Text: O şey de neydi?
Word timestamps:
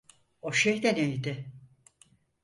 O 0.41 0.51
şey 0.51 0.83
de 0.83 0.95
neydi? 0.95 1.51